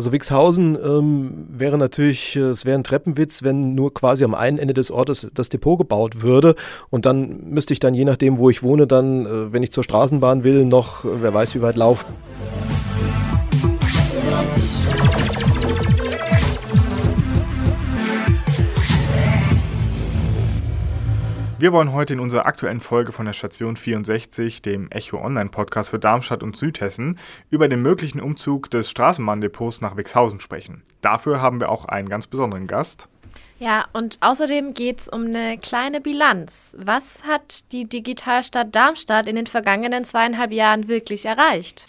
[0.00, 4.56] Also Wixhausen ähm, wäre natürlich, äh, es wäre ein Treppenwitz, wenn nur quasi am einen
[4.56, 6.54] Ende des Ortes das Depot gebaut würde.
[6.88, 9.84] Und dann müsste ich dann, je nachdem, wo ich wohne, dann, äh, wenn ich zur
[9.84, 12.06] Straßenbahn will, noch, äh, wer weiß wie weit laufen.
[21.60, 25.90] Wir wollen heute in unserer aktuellen Folge von der Station 64, dem Echo Online Podcast
[25.90, 27.18] für Darmstadt und Südhessen,
[27.50, 30.82] über den möglichen Umzug des Straßenbahndepots nach Wixhausen sprechen.
[31.02, 33.08] Dafür haben wir auch einen ganz besonderen Gast.
[33.58, 36.74] Ja, und außerdem geht es um eine kleine Bilanz.
[36.80, 41.84] Was hat die Digitalstadt Darmstadt in den vergangenen zweieinhalb Jahren wirklich erreicht?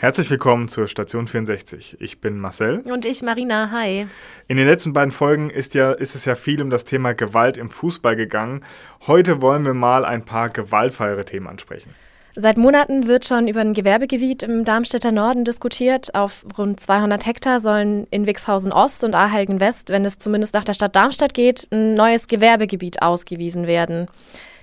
[0.00, 1.98] Herzlich willkommen zur Station 64.
[2.00, 2.78] Ich bin Marcel.
[2.90, 3.70] Und ich Marina.
[3.70, 4.06] Hi.
[4.48, 7.58] In den letzten beiden Folgen ist, ja, ist es ja viel um das Thema Gewalt
[7.58, 8.64] im Fußball gegangen.
[9.06, 11.94] Heute wollen wir mal ein paar gewaltfreiere Themen ansprechen.
[12.34, 16.14] Seit Monaten wird schon über ein Gewerbegebiet im Darmstädter Norden diskutiert.
[16.14, 20.64] Auf rund 200 Hektar sollen in Wixhausen Ost und Ahelgen West, wenn es zumindest nach
[20.64, 24.08] der Stadt Darmstadt geht, ein neues Gewerbegebiet ausgewiesen werden.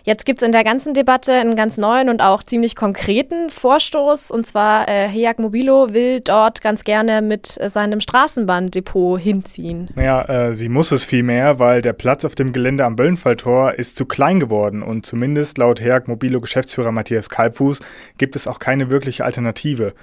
[0.08, 4.32] Jetzt gibt es in der ganzen Debatte einen ganz neuen und auch ziemlich konkreten Vorstoß.
[4.32, 9.90] Und zwar, äh, Heak Mobilo will dort ganz gerne mit äh, seinem Straßenbahndepot hinziehen.
[9.96, 13.98] Naja, äh, sie muss es vielmehr, weil der Platz auf dem Gelände am Böllenfalltor ist
[13.98, 14.82] zu klein geworden.
[14.82, 17.82] Und zumindest laut Heak Mobilo Geschäftsführer Matthias Kalbfuß
[18.18, 19.94] gibt es auch keine wirkliche Alternative.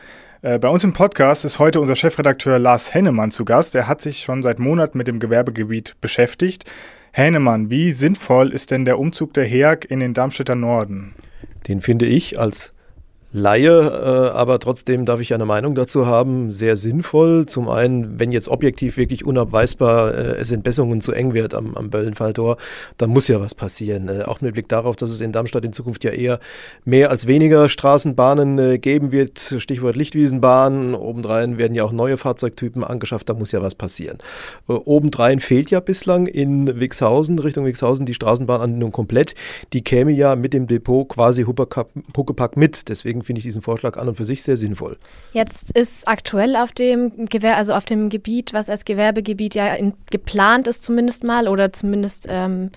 [0.43, 3.75] Äh, bei uns im Podcast ist heute unser Chefredakteur Lars Hennemann zu Gast.
[3.75, 6.67] Er hat sich schon seit Monaten mit dem Gewerbegebiet beschäftigt.
[7.17, 11.15] Hänemann, wie sinnvoll ist denn der Umzug der HEAG in den Darmstädter Norden?
[11.69, 12.74] Den finde ich als
[13.37, 17.47] Laie, äh, aber trotzdem darf ich eine Meinung dazu haben, sehr sinnvoll.
[17.47, 21.91] Zum einen, wenn jetzt objektiv wirklich unabweisbar äh, es Entbesserungen zu eng wird am, am
[21.91, 22.59] Böllenfalltor,
[22.97, 24.09] dann muss ja was passieren.
[24.09, 26.39] Äh, auch mit Blick darauf, dass es in Darmstadt in Zukunft ja eher
[26.85, 29.57] mehr als weniger Straßenbahnen äh, geben wird.
[29.59, 30.95] Stichwort Lichtwiesenbahn.
[30.95, 34.19] Obendrein werden ja auch neue Fahrzeugtypen angeschafft, da muss ja was passieren.
[34.69, 39.35] Obendrein fehlt ja bislang in Wixhausen, Richtung Wixhausen, die Straßenbahnanbindung komplett.
[39.73, 42.89] Die käme ja mit dem Depot quasi Huckepack mit.
[42.89, 44.97] Deswegen finde ich diesen Vorschlag an und für sich sehr sinnvoll.
[45.33, 49.95] Jetzt ist aktuell auf dem Gewer also auf dem Gebiet, was als Gewerbegebiet ja in,
[50.11, 52.71] geplant ist zumindest mal oder zumindest ähm,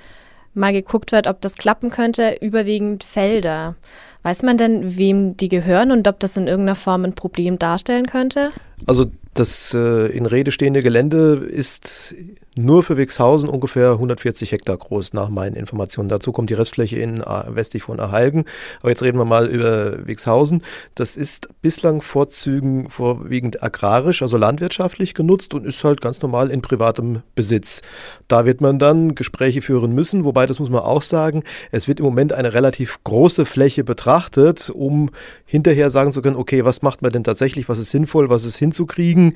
[0.54, 3.76] mal geguckt wird, ob das klappen könnte, überwiegend Felder.
[4.24, 8.08] Weiß man denn, wem die gehören und ob das in irgendeiner Form ein Problem darstellen
[8.08, 8.52] könnte?
[8.86, 12.16] Also das äh, in Rede stehende Gelände ist
[12.58, 16.08] nur für Wixhausen ungefähr 140 Hektar groß, nach meinen Informationen.
[16.10, 18.46] Dazu kommt die Restfläche in äh, westlich von Erhalgen.
[18.80, 20.64] Aber jetzt reden wir mal über Wixhausen.
[20.96, 26.62] Das ist bislang vorzügen, vorwiegend agrarisch, also landwirtschaftlich genutzt und ist halt ganz normal in
[26.62, 27.82] privatem Besitz.
[28.28, 32.00] Da wird man dann Gespräche führen müssen, wobei, das muss man auch sagen, es wird
[32.00, 35.10] im Moment eine relativ große Fläche betrachtet, um
[35.46, 38.58] hinterher sagen zu können, okay, was macht man denn tatsächlich, was ist sinnvoll, was ist
[38.58, 39.34] hinzukriegen,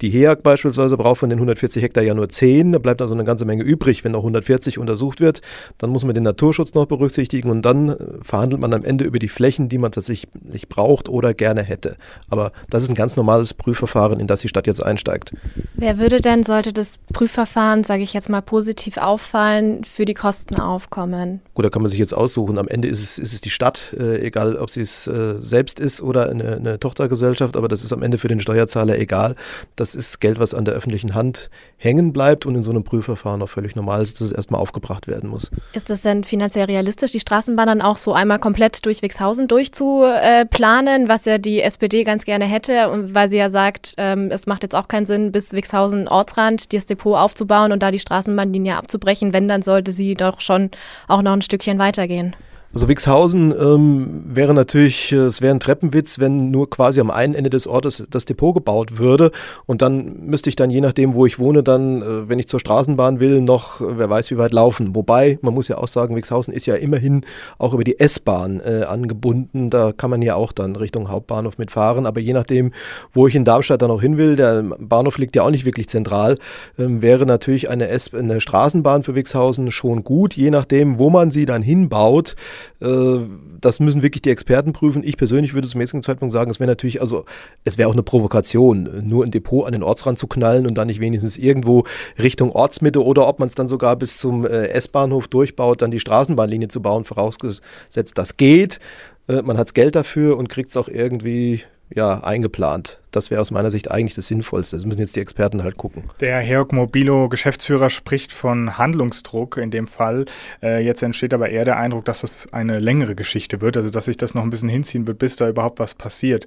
[0.00, 3.24] die HEAG beispielsweise braucht von den 140 Hektar ja nur 10, da bleibt also eine
[3.24, 4.04] ganze Menge übrig.
[4.04, 5.40] Wenn noch 140 untersucht wird,
[5.78, 9.18] dann muss man den Naturschutz noch berücksichtigen und dann äh, verhandelt man am Ende über
[9.18, 11.96] die Flächen, die man tatsächlich braucht oder gerne hätte.
[12.28, 15.32] Aber das ist ein ganz normales Prüfverfahren, in das die Stadt jetzt einsteigt.
[15.74, 20.60] Wer würde denn, sollte das Prüfverfahren, sage ich jetzt mal, positiv auffallen, für die Kosten
[20.60, 21.40] aufkommen?
[21.54, 22.58] Gut, da kann man sich jetzt aussuchen.
[22.58, 25.80] Am Ende ist es, ist es die Stadt, äh, egal ob sie es äh, selbst
[25.80, 29.36] ist oder eine, eine Tochtergesellschaft, aber das ist am Ende für den Steuerzahler egal.
[29.74, 32.82] Das das ist Geld, was an der öffentlichen Hand hängen bleibt und in so einem
[32.82, 35.50] Prüfverfahren auch völlig normal ist, dass es erstmal aufgebracht werden muss.
[35.74, 41.08] Ist es denn finanziell realistisch, die Straßenbahn dann auch so einmal komplett durch Wixhausen durchzuplanen,
[41.08, 44.74] was ja die SPD ganz gerne hätte, weil sie ja sagt, ähm, es macht jetzt
[44.74, 49.32] auch keinen Sinn, bis Wixhausen Ortsrand das Depot aufzubauen und da die Straßenbahnlinie abzubrechen.
[49.32, 50.70] Wenn, dann sollte sie doch schon
[51.06, 52.34] auch noch ein Stückchen weitergehen.
[52.72, 57.34] Also Wixhausen ähm, wäre natürlich, äh, es wäre ein Treppenwitz, wenn nur quasi am einen
[57.34, 59.30] Ende des Ortes das Depot gebaut würde.
[59.64, 62.60] Und dann müsste ich dann je nachdem, wo ich wohne, dann, äh, wenn ich zur
[62.60, 64.94] Straßenbahn will, noch, äh, wer weiß wie weit laufen.
[64.94, 67.24] Wobei, man muss ja auch sagen, Wixhausen ist ja immerhin
[67.58, 72.04] auch über die S-Bahn äh, angebunden, da kann man ja auch dann Richtung Hauptbahnhof mitfahren,
[72.04, 72.72] aber je nachdem,
[73.14, 75.88] wo ich in Darmstadt dann auch hin will, der Bahnhof liegt ja auch nicht wirklich
[75.88, 76.36] zentral,
[76.78, 81.30] ähm, wäre natürlich eine, S eine Straßenbahn für Wixhausen schon gut, je nachdem, wo man
[81.30, 82.36] sie dann hinbaut,
[82.80, 83.18] äh,
[83.60, 85.02] das müssen wirklich die Experten prüfen.
[85.04, 87.24] Ich persönlich würde zum jetzigen Zeitpunkt sagen, es wäre natürlich, also
[87.64, 90.86] es wäre auch eine Provokation, nur ein Depot an den Ortsrand zu knallen und dann
[90.88, 91.84] nicht wenigstens irgendwo
[92.18, 96.00] Richtung Ortsmitte oder ob man es dann sogar bis zum äh, S-Bahnhof durchbaut, dann die
[96.00, 98.80] Straßenbahnlinie zu bauen, vorausgesetzt, das geht.
[99.28, 101.62] Äh, man hat Geld dafür und kriegt es auch irgendwie
[101.94, 103.00] ja, eingeplant.
[103.12, 104.76] Das wäre aus meiner Sicht eigentlich das Sinnvollste.
[104.76, 106.02] Das müssen jetzt die Experten halt gucken.
[106.20, 110.24] Der Herr Mobilo Geschäftsführer spricht von Handlungsdruck in dem Fall.
[110.62, 114.06] Äh, jetzt entsteht aber eher der Eindruck, dass das eine längere Geschichte wird, also dass
[114.06, 116.46] sich das noch ein bisschen hinziehen wird, bis da überhaupt was passiert.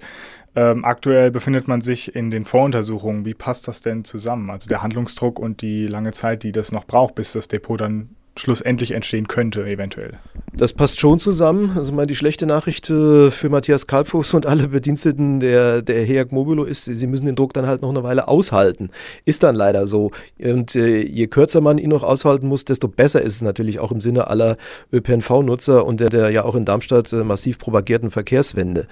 [0.55, 3.25] Ähm, aktuell befindet man sich in den Voruntersuchungen.
[3.25, 4.49] Wie passt das denn zusammen?
[4.49, 8.09] Also der Handlungsdruck und die lange Zeit, die das noch braucht, bis das Depot dann
[8.39, 10.17] schlussendlich entstehen könnte, eventuell.
[10.53, 11.77] Das passt schon zusammen.
[11.77, 16.31] Also mal die schlechte Nachricht äh, für Matthias Kalbfuß und alle Bediensteten der, der HEAG
[16.31, 18.89] Mobilo ist, sie müssen den Druck dann halt noch eine Weile aushalten.
[19.25, 20.11] Ist dann leider so.
[20.39, 23.91] Und äh, je kürzer man ihn noch aushalten muss, desto besser ist es natürlich auch
[23.91, 24.57] im Sinne aller
[24.91, 28.87] ÖPNV-Nutzer und der, der ja auch in Darmstadt äh, massiv propagierten Verkehrswende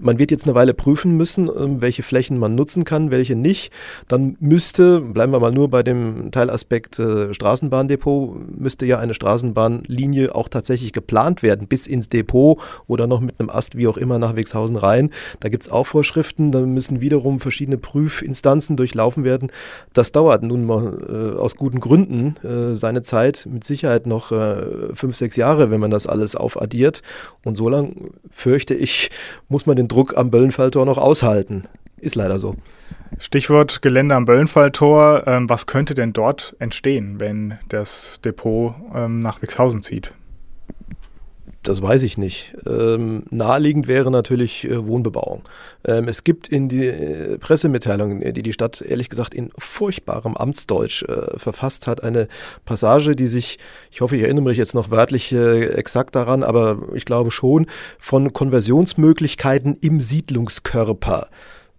[0.00, 3.72] man wird jetzt eine Weile prüfen müssen, ähm, welche Flächen man nutzen kann, welche nicht.
[4.08, 10.34] Dann müsste, bleiben wir mal nur bei dem Teilaspekt äh, Straßenbahndepot, müsste ja eine Straßenbahnlinie
[10.34, 14.18] auch tatsächlich geplant werden, bis ins Depot oder noch mit einem Ast, wie auch immer,
[14.18, 15.10] nach Wexhausen rein.
[15.40, 19.50] Da gibt es auch Vorschriften, da müssen wiederum verschiedene Prüfinstanzen durchlaufen werden.
[19.92, 24.94] Das dauert nun mal äh, aus guten Gründen äh, seine Zeit, mit Sicherheit noch äh,
[24.94, 27.02] fünf, sechs Jahre, wenn man das alles aufaddiert.
[27.44, 29.10] Und so lang, fürchte ich,
[29.48, 31.64] muss man den Druck am Böllenfalltor noch aushalten.
[32.00, 32.56] Ist leider so.
[33.18, 35.26] Stichwort Gelände am Böllenfalltor.
[35.26, 40.12] Ähm, was könnte denn dort entstehen, wenn das Depot ähm, nach Wixhausen zieht?
[41.68, 42.56] Das weiß ich nicht.
[42.66, 45.42] Ähm, naheliegend wäre natürlich äh, Wohnbebauung.
[45.84, 51.02] Ähm, es gibt in die äh, Pressemitteilung, die die Stadt ehrlich gesagt in furchtbarem Amtsdeutsch
[51.02, 52.28] äh, verfasst hat, eine
[52.64, 53.58] Passage, die sich,
[53.90, 57.66] ich hoffe, ich erinnere mich jetzt noch wörtlich äh, exakt daran, aber ich glaube schon,
[57.98, 61.28] von Konversionsmöglichkeiten im Siedlungskörper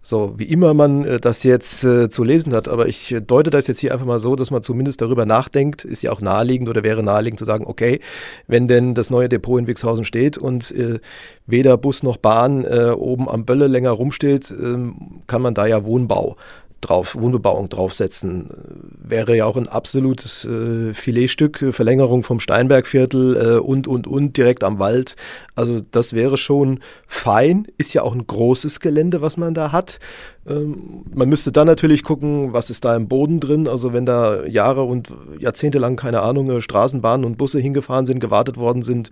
[0.02, 3.50] so, wie immer man äh, das jetzt äh, zu lesen hat, aber ich äh, deute
[3.50, 6.68] das jetzt hier einfach mal so, dass man zumindest darüber nachdenkt, ist ja auch naheliegend
[6.68, 8.00] oder wäre naheliegend zu sagen, okay,
[8.46, 11.00] wenn denn das neue Depot in Wixhausen steht und äh,
[11.46, 15.84] weder Bus noch Bahn äh, oben am Bölle länger rumsteht, ähm, kann man da ja
[15.84, 16.36] Wohnbau
[16.80, 18.48] drauf, Wohnbebauung draufsetzen.
[19.02, 24.36] Wäre ja auch ein absolutes äh, Filetstück, äh, Verlängerung vom Steinbergviertel äh, und, und, und
[24.36, 25.16] direkt am Wald.
[25.54, 27.66] Also das wäre schon fein.
[27.78, 30.00] Ist ja auch ein großes Gelände, was man da hat.
[30.46, 33.68] Ähm, man müsste dann natürlich gucken, was ist da im Boden drin.
[33.68, 38.20] Also wenn da Jahre und Jahrzehnte lang, keine Ahnung, äh, Straßenbahnen und Busse hingefahren sind,
[38.20, 39.10] gewartet worden sind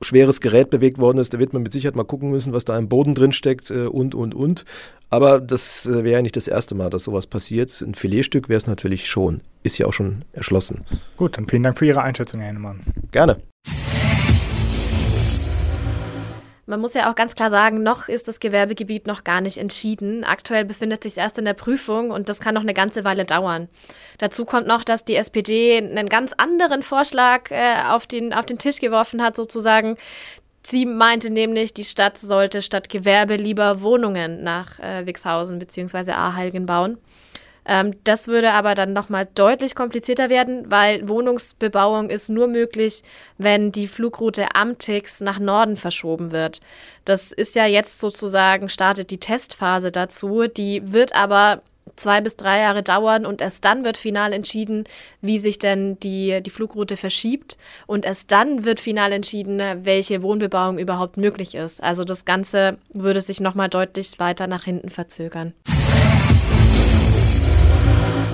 [0.00, 2.78] schweres Gerät bewegt worden ist, da wird man mit Sicherheit mal gucken müssen, was da
[2.78, 4.64] im Boden drin steckt äh, und, und, und.
[5.10, 7.80] Aber das äh, wäre ja nicht das erste Mal, dass sowas passiert.
[7.80, 9.40] Ein Filetstück wäre es natürlich schon.
[9.62, 10.84] Ist ja auch schon erschlossen.
[11.16, 12.80] Gut, dann vielen Dank für Ihre Einschätzung, Herr Hennemann.
[13.10, 13.40] Gerne.
[16.68, 20.22] Man muss ja auch ganz klar sagen, noch ist das Gewerbegebiet noch gar nicht entschieden.
[20.22, 23.24] Aktuell befindet sich es erst in der Prüfung und das kann noch eine ganze Weile
[23.24, 23.68] dauern.
[24.18, 28.58] Dazu kommt noch, dass die SPD einen ganz anderen Vorschlag äh, auf, den, auf den
[28.58, 29.96] Tisch geworfen hat, sozusagen.
[30.62, 36.12] Sie meinte nämlich, die Stadt sollte statt Gewerbe lieber Wohnungen nach äh, Wixhausen bzw.
[36.12, 36.98] Ahalgen bauen.
[37.68, 43.02] Ähm, das würde aber dann nochmal deutlich komplizierter werden, weil Wohnungsbebauung ist nur möglich,
[43.36, 46.60] wenn die Flugroute Amtix nach Norden verschoben wird.
[47.04, 50.46] Das ist ja jetzt sozusagen, startet die Testphase dazu.
[50.48, 51.62] Die wird aber
[51.96, 54.84] zwei bis drei Jahre dauern und erst dann wird final entschieden,
[55.20, 60.78] wie sich denn die, die Flugroute verschiebt und erst dann wird final entschieden, welche Wohnbebauung
[60.78, 61.82] überhaupt möglich ist.
[61.82, 65.52] Also das Ganze würde sich nochmal deutlich weiter nach hinten verzögern.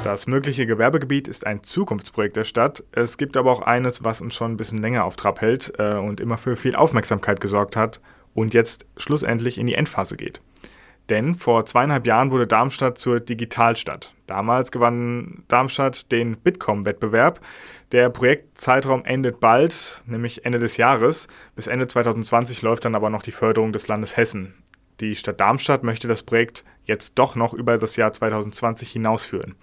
[0.04, 2.84] Das mögliche Gewerbegebiet ist ein Zukunftsprojekt der Stadt.
[2.92, 5.94] Es gibt aber auch eines, was uns schon ein bisschen länger auf Trab hält äh,
[5.94, 8.02] und immer für viel Aufmerksamkeit gesorgt hat
[8.34, 10.42] und jetzt schlussendlich in die Endphase geht.
[11.08, 14.12] Denn vor zweieinhalb Jahren wurde Darmstadt zur Digitalstadt.
[14.26, 17.40] Damals gewann Darmstadt den Bitkom-Wettbewerb.
[17.90, 21.29] Der Projektzeitraum endet bald, nämlich Ende des Jahres.
[21.56, 24.52] Bis Ende 2020 läuft dann aber noch die Förderung des Landes Hessen.
[25.00, 29.55] Die Stadt Darmstadt möchte das Projekt jetzt doch noch über das Jahr 2020 hinausführen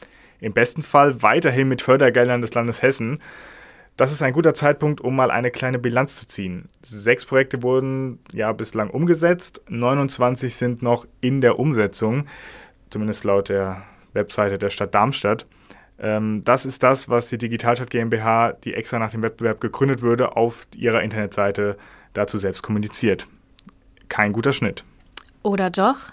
[0.41, 3.19] im besten Fall weiterhin mit Fördergeldern des Landes Hessen.
[3.95, 6.67] Das ist ein guter Zeitpunkt, um mal eine kleine Bilanz zu ziehen.
[6.81, 12.25] Sechs Projekte wurden ja bislang umgesetzt, 29 sind noch in der Umsetzung,
[12.89, 13.83] zumindest laut der
[14.13, 15.45] Webseite der Stadt Darmstadt.
[15.99, 20.35] Ähm, das ist das, was die Digitalstadt GmbH, die extra nach dem Wettbewerb gegründet wurde,
[20.35, 21.77] auf ihrer Internetseite
[22.13, 23.27] dazu selbst kommuniziert.
[24.09, 24.83] Kein guter Schnitt.
[25.43, 26.11] Oder doch?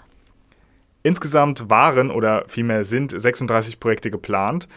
[1.03, 4.67] Insgesamt waren oder vielmehr sind 36 Projekte geplant.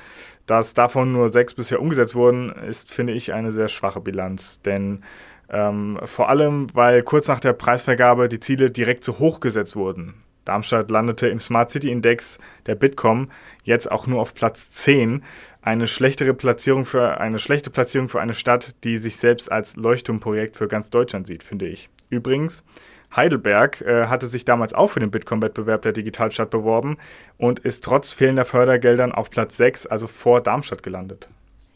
[0.46, 4.60] Dass davon nur sechs bisher umgesetzt wurden, ist, finde ich, eine sehr schwache Bilanz.
[4.62, 5.02] Denn
[5.48, 10.14] ähm, vor allem, weil kurz nach der Preisvergabe die Ziele direkt zu hoch gesetzt wurden.
[10.44, 13.30] Darmstadt landete im Smart City Index der Bitkom
[13.62, 15.22] jetzt auch nur auf Platz 10.
[15.60, 20.56] Eine schlechtere Platzierung für eine schlechte Platzierung für eine Stadt, die sich selbst als Leuchtturmprojekt
[20.56, 21.88] für ganz Deutschland sieht, finde ich.
[22.10, 22.64] Übrigens,
[23.14, 26.98] Heidelberg äh, hatte sich damals auch für den Bitkom-Wettbewerb der Digitalstadt beworben
[27.38, 31.28] und ist trotz fehlender Fördergeldern auf Platz 6, also vor Darmstadt gelandet.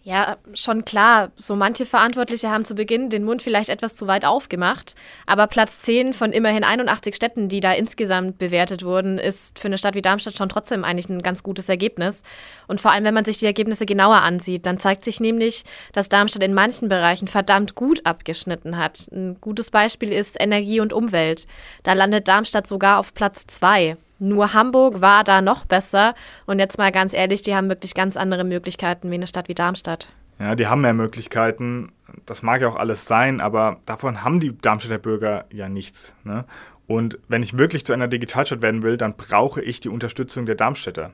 [0.06, 1.32] Ja, schon klar.
[1.34, 4.94] So manche Verantwortliche haben zu Beginn den Mund vielleicht etwas zu weit aufgemacht.
[5.26, 9.78] Aber Platz 10 von immerhin 81 Städten, die da insgesamt bewertet wurden, ist für eine
[9.78, 12.22] Stadt wie Darmstadt schon trotzdem eigentlich ein ganz gutes Ergebnis.
[12.68, 16.08] Und vor allem, wenn man sich die Ergebnisse genauer ansieht, dann zeigt sich nämlich, dass
[16.08, 19.08] Darmstadt in manchen Bereichen verdammt gut abgeschnitten hat.
[19.10, 21.48] Ein gutes Beispiel ist Energie und Umwelt.
[21.82, 23.96] Da landet Darmstadt sogar auf Platz 2.
[24.18, 26.14] Nur Hamburg war da noch besser.
[26.46, 29.54] Und jetzt mal ganz ehrlich, die haben wirklich ganz andere Möglichkeiten wie eine Stadt wie
[29.54, 30.08] Darmstadt.
[30.38, 31.92] Ja, die haben mehr Möglichkeiten.
[32.24, 36.14] Das mag ja auch alles sein, aber davon haben die Darmstädter Bürger ja nichts.
[36.24, 36.44] Ne?
[36.86, 40.54] Und wenn ich wirklich zu einer Digitalstadt werden will, dann brauche ich die Unterstützung der
[40.54, 41.12] Darmstädter.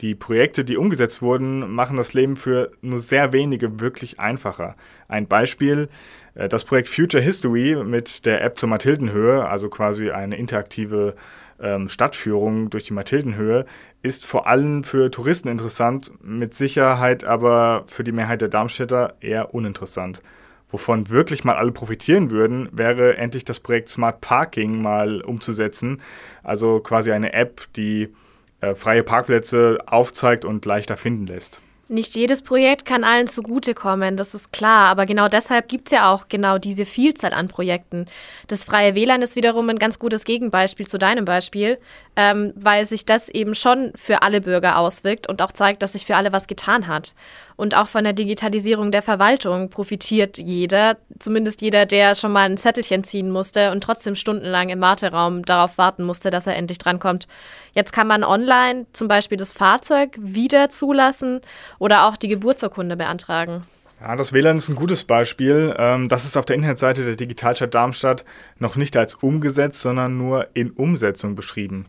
[0.00, 4.76] Die Projekte, die umgesetzt wurden, machen das Leben für nur sehr wenige wirklich einfacher.
[5.08, 5.88] Ein Beispiel,
[6.34, 11.16] äh, das Projekt Future History mit der App zur Mathildenhöhe, also quasi eine interaktive
[11.60, 13.66] ähm, Stadtführung durch die Mathildenhöhe,
[14.02, 19.54] ist vor allem für Touristen interessant, mit Sicherheit aber für die Mehrheit der Darmstädter eher
[19.54, 20.22] uninteressant.
[20.70, 26.02] Wovon wirklich mal alle profitieren würden, wäre endlich das Projekt Smart Parking mal umzusetzen.
[26.42, 28.12] Also quasi eine App, die
[28.60, 31.62] äh, freie Parkplätze aufzeigt und leichter finden lässt.
[31.90, 36.12] Nicht jedes Projekt kann allen zugutekommen, das ist klar, aber genau deshalb gibt es ja
[36.12, 38.04] auch genau diese Vielzahl an Projekten.
[38.46, 41.78] Das freie WLAN ist wiederum ein ganz gutes Gegenbeispiel zu deinem Beispiel,
[42.14, 46.04] ähm, weil sich das eben schon für alle Bürger auswirkt und auch zeigt, dass sich
[46.04, 47.14] für alle was getan hat.
[47.58, 52.56] Und auch von der Digitalisierung der Verwaltung profitiert jeder, zumindest jeder, der schon mal ein
[52.56, 57.26] Zettelchen ziehen musste und trotzdem stundenlang im Warteraum darauf warten musste, dass er endlich drankommt.
[57.72, 61.40] Jetzt kann man online zum Beispiel das Fahrzeug wieder zulassen
[61.78, 63.64] oder auch die Geburtsurkunde beantragen.
[64.00, 65.74] Ja, das WLAN ist ein gutes Beispiel.
[65.76, 68.24] Ähm, das ist auf der Internetseite der Digitalstadt Darmstadt
[68.58, 71.86] noch nicht als umgesetzt, sondern nur in Umsetzung beschrieben.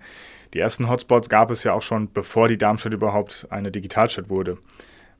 [0.55, 4.57] Die ersten Hotspots gab es ja auch schon, bevor die Darmstadt überhaupt eine Digitalstadt wurde.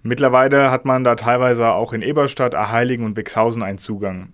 [0.02, 4.34] Mittlerweile hat man da teilweise auch in Eberstadt, Erheiligen und Wixhausen einen Zugang.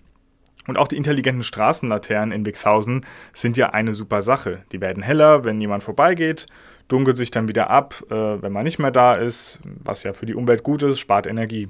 [0.68, 4.64] Und auch die intelligenten Straßenlaternen in Wixhausen sind ja eine super Sache.
[4.72, 6.48] Die werden heller, wenn jemand vorbeigeht,
[6.88, 10.26] dunkelt sich dann wieder ab, äh, wenn man nicht mehr da ist, was ja für
[10.26, 11.70] die Umwelt gut ist, spart Energie.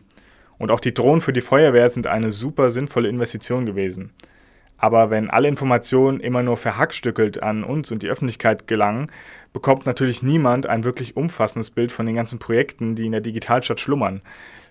[0.57, 4.11] Und auch die Drohnen für die Feuerwehr sind eine super sinnvolle Investition gewesen.
[4.77, 9.11] Aber wenn alle Informationen immer nur verhackstückelt an uns und die Öffentlichkeit gelangen,
[9.53, 13.79] bekommt natürlich niemand ein wirklich umfassendes Bild von den ganzen Projekten, die in der Digitalstadt
[13.79, 14.21] schlummern.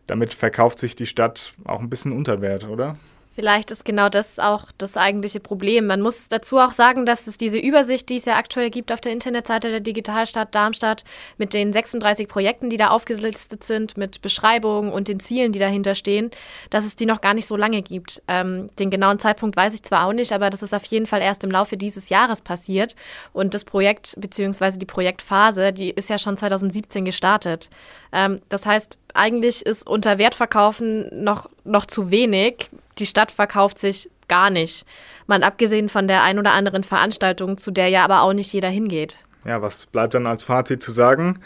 [0.07, 2.97] Damit verkauft sich die Stadt auch ein bisschen unter Wert, oder?
[3.35, 5.87] Vielleicht ist genau das auch das eigentliche Problem.
[5.87, 9.01] Man muss dazu auch sagen, dass es diese Übersicht, die es ja aktuell gibt auf
[9.01, 11.05] der Internetseite der Digitalstadt Darmstadt
[11.37, 15.97] mit den 36 Projekten, die da aufgelistet sind, mit Beschreibungen und den Zielen, die dahinter
[15.97, 16.31] stehen,
[16.71, 18.23] dass es die noch gar nicht so lange gibt.
[18.29, 21.21] Ähm, den genauen Zeitpunkt weiß ich zwar auch nicht, aber das ist auf jeden Fall
[21.21, 22.95] erst im Laufe dieses Jahres passiert.
[23.33, 24.79] Und das Projekt bzw.
[24.79, 27.69] die Projektphase, die ist ja schon 2017 gestartet.
[28.13, 32.71] Ähm, das heißt, eigentlich ist unter Wertverkaufen noch, noch zu wenig.
[32.99, 34.87] Die Stadt verkauft sich gar nicht.
[35.27, 38.69] Mal abgesehen von der ein oder anderen Veranstaltung, zu der ja aber auch nicht jeder
[38.69, 39.19] hingeht.
[39.45, 41.41] Ja, was bleibt dann als Fazit zu sagen?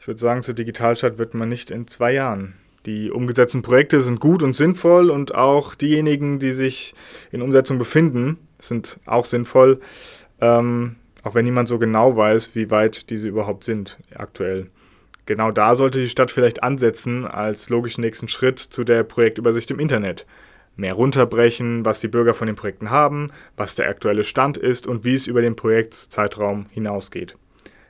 [0.00, 2.54] Ich würde sagen, zur Digitalstadt wird man nicht in zwei Jahren.
[2.86, 6.94] Die umgesetzten Projekte sind gut und sinnvoll und auch diejenigen, die sich
[7.32, 9.80] in Umsetzung befinden, sind auch sinnvoll,
[10.40, 14.70] ähm, auch wenn niemand so genau weiß, wie weit diese überhaupt sind aktuell
[15.26, 19.80] genau da sollte die Stadt vielleicht ansetzen als logischen nächsten Schritt zu der Projektübersicht im
[19.80, 20.24] Internet.
[20.76, 25.04] Mehr runterbrechen, was die Bürger von den Projekten haben, was der aktuelle Stand ist und
[25.04, 27.36] wie es über den Projektzeitraum hinausgeht.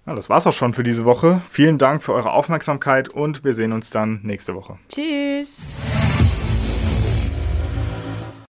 [0.07, 1.43] Ja, das war's auch schon für diese Woche.
[1.51, 4.79] Vielen Dank für eure Aufmerksamkeit und wir sehen uns dann nächste Woche.
[4.89, 5.67] Tschüss.